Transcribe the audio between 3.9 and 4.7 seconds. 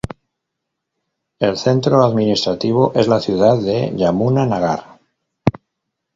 Yamuna